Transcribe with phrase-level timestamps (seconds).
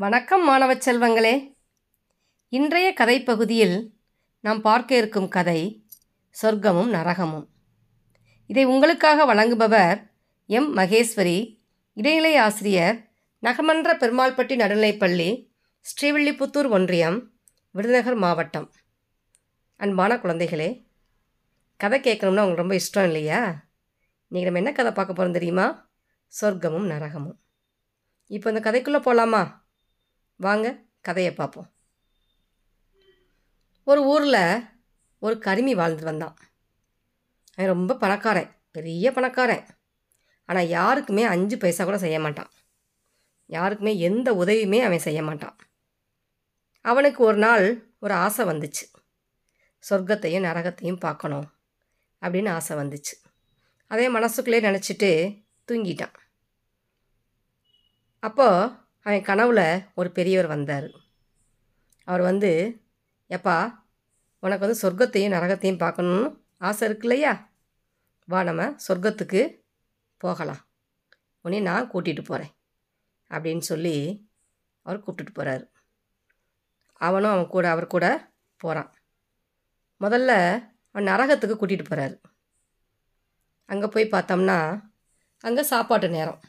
[0.00, 1.56] வணக்கம் மாணவ செல்வங்களே.
[2.48, 3.90] இன்றைய கதைப்பகுதியில்
[4.40, 5.86] நாம் பார்க்க இருக்கும் கதை
[6.42, 7.46] சொர்க்கமும் நரகமும்.
[8.46, 10.10] இதை உங்களுக்காக வழங்குபவர்
[10.46, 10.76] எம்.
[10.76, 11.58] மகேஸ்வரி.
[11.92, 13.10] இடைநிலை ஆசிரியர்
[13.42, 15.50] நகமன்ற பெருமாள்பட்டி நடுநிலைப்பள்ளி
[15.80, 17.32] ஸ்ரீவில்லிபுத்தூர் ஒன்றியம்
[17.70, 18.72] விருதுநகர் மாவட்டம்.
[19.76, 20.86] அன்பான குழந்தைகளே
[21.76, 23.64] கதை கேட்கணும்னா உங்களுக்கு ரொம்ப இஷ்டம் இல்லையா?
[24.30, 25.90] இன்றைக்கி நம்ம என்ன கதை பார்க்க போகிறோம் தெரியுமா?
[26.40, 27.38] சொர்க்கமும் நரகமும்.
[28.26, 29.68] இப்போ இந்த கதைக்குள்ளே போகலாமா?
[30.40, 30.66] வாங்க
[31.00, 31.68] கதையை பார்ப்போம்.
[33.84, 34.64] ஒரு ஊரில்
[35.18, 36.36] ஒரு கருமி வாழ்ந்துட்டு வந்தான்.
[37.54, 39.66] அவன் ரொம்ப பணக்காரன் பெரிய பணக்காரன்.
[40.44, 42.50] ஆனால் யாருக்குமே அஞ்சு பைசா கூட செய்ய மாட்டான்.
[43.46, 45.56] யாருக்குமே எந்த உதவியுமே அவன் செய்ய மாட்டான்.
[46.80, 48.84] அவனுக்கு ஒரு நாள் ஒரு ஆசை வந்துச்சு.
[49.90, 51.46] சொர்க்கத்தையும் நரகத்தையும் பார்க்கணும்
[52.20, 53.14] அப்படின்னு ஆசை வந்துச்சு.
[53.86, 55.10] அதே மனசுக்குள்ளே நினச்சிட்டு
[55.72, 56.16] தூங்கிட்டான்.
[58.18, 58.70] அப்போது
[59.06, 59.64] அவன் கனவில்
[59.94, 60.88] ஒரு பெரியவர் வந்தார்.
[62.04, 62.50] அவர் வந்து
[63.30, 63.56] எப்பா
[64.42, 66.28] உனக்கு வந்து சொர்க்கத்தையும் நரகத்தையும் பார்க்கணுன்னு
[66.68, 67.32] ஆசை இருக்கு இல்லையா
[68.28, 69.40] வா நம்ம சொர்க்கத்துக்கு
[70.16, 70.62] போகலாம்.
[71.44, 72.52] உடனே நான் கூட்டிகிட்டு போகிறேன்
[73.30, 73.94] அப்படின்னு சொல்லி
[74.86, 75.64] அவர் கூப்பிட்டுட்டு போகிறாரு
[77.00, 78.06] அவனும் அவன் கூட அவர் கூட
[78.56, 78.90] போகிறான்
[80.00, 80.32] முதல்ல
[80.90, 82.16] அவன் நரகத்துக்கு கூட்டிகிட்டு போகிறாரு
[83.64, 84.58] அங்கே போய் பார்த்தோம்னா
[85.44, 86.40] அங்கே சாப்பாட்டு நேரம்.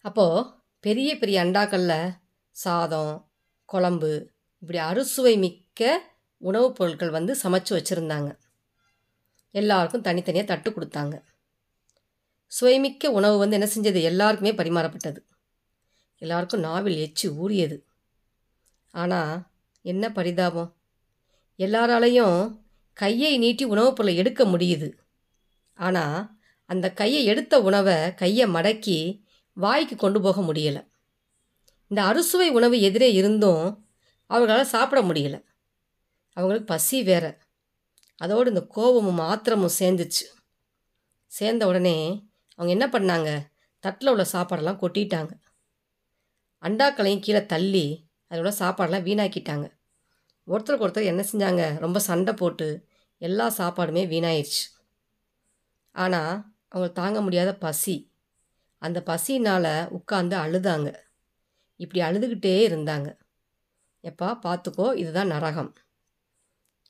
[0.00, 2.14] அப்போது பெரிய பெரிய அண்டாக்களில்
[2.50, 3.30] சாதம்
[3.64, 6.02] குழம்பு இப்படி அறுசுவை மிக்க
[6.36, 8.38] உணவுப் பொருட்கள் வந்து சமைச்சு வச்சுருந்தாங்க.
[9.50, 11.20] எல்லாருக்கும் தனித்தனியாக தட்டு கொடுத்தாங்க.
[12.60, 14.02] சுவைமிக்க உணவு வந்து என்ன செஞ்சது?
[14.02, 15.16] எல்லாருக்குமே பரிமாறப்பட்டது.
[16.18, 17.86] எல்லாருக்கும் நாவில் எச்சி ஊறியது.
[18.90, 19.46] ஆனால்
[19.82, 20.76] என்ன பரிதாபம்?
[21.58, 22.60] எல்லாராலையும்
[22.92, 24.92] கையை நீட்டி உணவுப் பொருளை எடுக்க முடியுது.
[25.74, 30.88] ஆனால் அந்த கையை எடுத்த உணவை கையை மடக்கி வாய்க்கு கொண்டு போக முடியலை.
[31.88, 33.88] இந்த அறுசுவை உணவு எதிரே இருந்தும்
[34.26, 35.44] அவர்களால் சாப்பிட முடியல.
[36.32, 37.38] அவங்களுக்கு பசி வேற.
[38.16, 40.26] அதோடு இந்த கோபமும் ஆத்திரமும் சேர்ந்துச்சு.
[41.26, 43.46] சேர்ந்த உடனே அவங்க என்ன பண்ணாங்க?
[43.78, 45.30] தட்டில் உள்ள சாப்பாடெல்லாம் கொட்டிட்டாங்க.
[46.62, 49.78] அண்டாக்களையும் கீழே தள்ளி அதோட சாப்பாடெல்லாம் வீணாக்கிட்டாங்க.
[50.46, 51.78] ஒருத்தருக்கு ஒருத்தர் என்ன செஞ்சாங்க?
[51.78, 52.86] ரொம்ப சண்டை போட்டு
[53.18, 54.88] எல்லா சாப்பாடுமே வீணாயிருச்சு.
[55.92, 58.09] ஆனால் அவங்க தாங்க முடியாத பசி.
[58.82, 60.90] அந்த பசினால் உட்காந்து அழுதாங்க.
[61.76, 63.08] இப்படி அழுதுகிட்டே இருந்தாங்க.
[64.04, 65.72] எப்பா பார்த்துக்கோ இதுதான் நரகம்.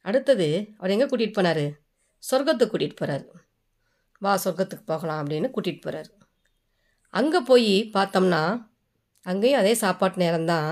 [0.00, 0.48] அடுத்தது
[0.78, 1.64] அவர் எங்கே கூட்டிகிட்டு போனார்?
[2.22, 3.26] சொர்க்கத்துக்கு கூட்டிகிட்டு போகிறாரு
[4.18, 6.10] வா சொர்க்கத்துக்கு போகலாம் அப்படின்னு கூட்டிகிட்டு போகிறார்
[7.14, 8.42] அங்கே போய் பார்த்தோம்னா
[9.26, 10.70] அங்கேயும் அதே சாப்பாட்டு நேரம்தான்.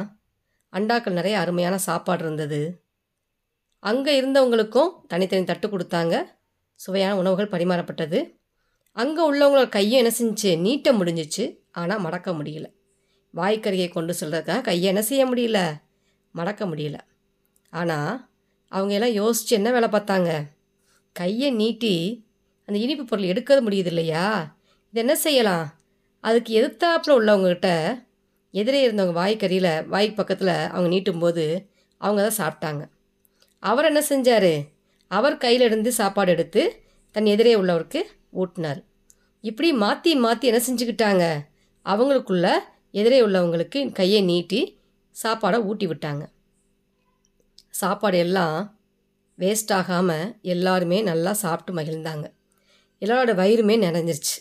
[0.72, 2.60] அண்டாக்கள் நிறைய அருமையான சாப்பாடு இருந்தது.
[3.82, 6.14] அங்கே இருந்தவங்களுக்கும் தனித்தனி தட்டு கொடுத்தாங்க.
[6.80, 8.18] சுவையான உணவுகள் பரிமாறப்பட்டது.
[8.98, 10.58] அங்கே உள்ளவங்களோட கையை என்ன செஞ்சு?
[10.58, 11.58] நீட்ட முடிஞ்சிச்சு.
[11.70, 12.66] ஆனால் மடக்க முடியல.
[13.34, 15.82] வாய்க்கறியை கொண்டு சொல்கிறதுக்காக கையை என்ன செய்ய முடியல?
[16.30, 16.98] மடக்க முடியல.
[17.70, 18.28] ஆனால்
[18.68, 20.30] அவங்க எல்லாம் யோசித்து என்ன வேலை பார்த்தாங்க?
[21.12, 22.26] கையை நீட்டி
[22.64, 24.56] அந்த இனிப்பு பொருள் எடுக்கிறது முடியுது இல்லையா?
[24.90, 25.66] இது என்ன செய்யலாம்?
[26.20, 27.68] அதுக்கு எதிர்த்தாப்பில் உள்ளவங்ககிட்ட
[28.50, 31.64] எதிரே இருந்தவங்க வாய்க்கறியில் வாய் பக்கத்தில் அவங்க நீட்டும்போது
[31.98, 32.82] அவங்க தான் சாப்பிட்டாங்க.
[33.62, 34.52] அவர் என்ன செஞ்சார்?
[35.10, 38.00] அவர் கையில் இருந்து சாப்பாடு எடுத்து தன் எதிரே உள்ளவருக்கு
[38.32, 38.80] ஊட்டினார்.
[39.40, 41.24] இப்படி மாற்றி மாற்றி என்ன செஞ்சுக்கிட்டாங்க?
[41.86, 42.48] அவங்களுக்குள்ள
[42.90, 44.60] எதிரே உள்ளவங்களுக்கு கையை நீட்டி
[45.22, 46.24] சாப்பாடை ஊட்டி விட்டாங்க.
[47.70, 48.56] சாப்பாடு எல்லாம்
[49.38, 52.26] வேஸ்ட் ஆகாமல் எல்லாருமே நல்லா சாப்பிட்டு மகிழ்ந்தாங்க.
[53.02, 54.36] எல்லாரோட வயிறுமே நிறைஞ்சிருச்சு.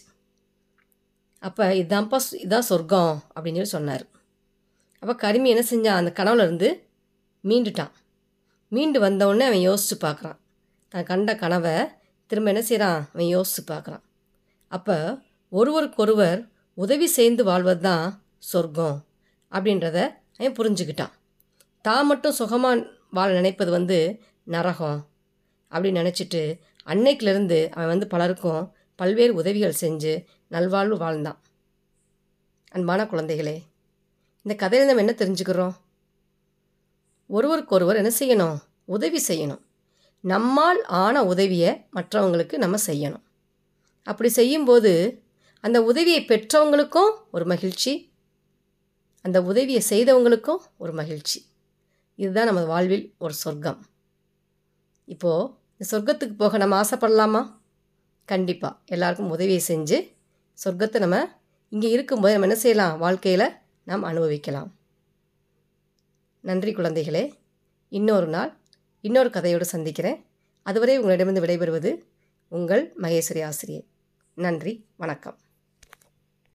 [1.40, 4.06] அப்போ இதான்ப்பா இதான் சொர்க்கம் அப்படின்னு சொல்லி சொன்னார்.
[5.03, 6.69] அப்போ கருமி என்ன செஞ்சான் அந்த கனவுலேருந்து
[7.44, 7.94] மீண்டுட்டான்.
[8.68, 10.40] மீண்டு வந்தவுடனே அவன் யோசித்து பார்க்குறான்.
[10.91, 11.75] தான் கண்ட கனவை
[12.28, 14.03] திரும்ப என்ன செய்கிறான் அவன் யோசித்து பார்க்குறான்.
[14.68, 14.98] அப்போ
[15.50, 16.40] ஒருவருக்கொருவர்
[16.74, 18.06] உதவி செய்து வாழ்வது தான்
[18.38, 18.98] சொர்க்கம்
[19.52, 19.98] அப்படின்றத
[20.38, 21.14] அவன் புரிஞ்சுக்கிட்டான்.
[21.82, 23.98] தான் மட்டும் சுகமாக வாழ நினைப்பது வந்து
[24.44, 25.00] நரகம்
[25.72, 26.42] அப்படின்னு நினச்சிட்டு
[26.86, 30.14] அன்னைக்கிலேருந்து அவன் வந்து பலருக்கும் பல்வேறு உதவிகள் செஞ்சு
[30.48, 31.40] நல்வாழ்வு வாழ்ந்தான்.
[32.72, 33.58] அன்பான குழந்தைகளே
[34.46, 35.75] இந்த கதையில் நம்ம என்ன தெரிஞ்சுக்கிறோம்?
[37.30, 38.58] ஒருவருக்கொருவர் என்ன செய்யணும்?
[38.86, 39.62] உதவி செய்யணும்.
[40.24, 43.24] நம்மால் ஆன உதவியை மற்றவங்களுக்கு நம்ம செய்யணும்.
[44.07, 44.92] அப்படி செய்யும்போது
[45.63, 47.94] அந்த உதவியை பெற்றவங்களுக்கும் ஒரு மகிழ்ச்சி
[49.25, 51.39] அந்த உதவியை செய்தவங்களுக்கும் ஒரு மகிழ்ச்சி.
[52.19, 53.80] இதுதான் நமது வாழ்வில் ஒரு சொர்க்கம்.
[55.06, 57.42] இப்போது இந்த சொர்க்கத்துக்கு போக நம்ம ஆசைப்படலாமா?
[58.25, 59.98] கண்டிப்பாக எல்லாருக்கும் உதவியை செஞ்சு
[60.63, 61.18] சொர்க்கத்தை நம்ம
[61.74, 62.95] இங்கே இருக்கும்போது நம்ம என்ன செய்யலாம்?
[63.00, 63.48] வாழ்க்கையில்
[63.83, 64.69] நாம் அனுபவிக்கலாம்.
[66.44, 67.24] நன்றி குழந்தைகளே.
[67.92, 68.51] இன்னொரு நாள்
[69.03, 70.18] இன்னொரு கதையோடு சந்திக்கிறேன்.
[70.65, 71.92] அதுவரை உங்களிடமிருந்து விடைபெறுவது
[72.51, 73.88] உங்கள் மகேஸ்வரி ஆசிரியர்.
[74.38, 75.38] நன்றி வணக்கம்.